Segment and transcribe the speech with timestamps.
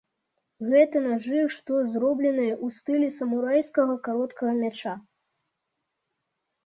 [0.69, 4.99] Гэта нажы, што зробленыя ў стылі самурайскага кароткага мяча.